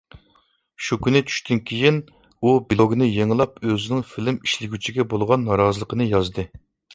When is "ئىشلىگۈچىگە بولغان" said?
4.47-5.47